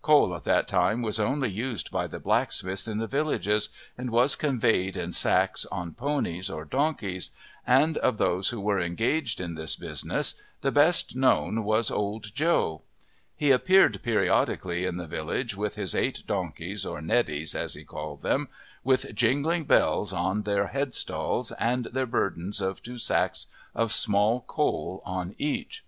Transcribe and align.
Coal 0.00 0.34
at 0.34 0.44
that 0.44 0.66
time 0.66 1.02
was 1.02 1.20
only 1.20 1.50
used 1.50 1.90
by 1.90 2.06
the 2.06 2.18
blacksmiths 2.18 2.88
in 2.88 2.96
the 2.96 3.06
villages, 3.06 3.68
and 3.98 4.08
was 4.08 4.34
conveyed 4.34 4.96
in 4.96 5.12
sacks 5.12 5.66
on 5.66 5.92
ponies 5.92 6.48
or 6.48 6.64
donkeys, 6.64 7.32
and 7.66 7.98
of 7.98 8.16
those 8.16 8.48
who 8.48 8.62
were 8.62 8.80
engaged 8.80 9.42
in 9.42 9.56
this 9.56 9.76
business 9.76 10.36
the 10.62 10.72
best 10.72 11.14
known 11.16 11.64
was 11.64 11.90
Old 11.90 12.34
Joe. 12.34 12.80
He 13.36 13.50
appeared 13.50 14.02
periodically 14.02 14.86
in 14.86 14.96
the 14.96 15.06
villages 15.06 15.54
with 15.54 15.74
his 15.74 15.94
eight 15.94 16.22
donkeys, 16.26 16.86
or 16.86 17.02
neddies 17.02 17.54
as 17.54 17.74
he 17.74 17.84
called 17.84 18.22
them, 18.22 18.48
with 18.84 19.14
jingling 19.14 19.64
bells 19.64 20.14
on 20.14 20.44
their 20.44 20.68
headstalls 20.68 21.52
and 21.60 21.88
their 21.92 22.06
burdens 22.06 22.62
of 22.62 22.82
two 22.82 22.96
sacks 22.96 23.48
of 23.74 23.92
small 23.92 24.40
coal 24.46 25.02
on 25.04 25.34
each. 25.36 25.84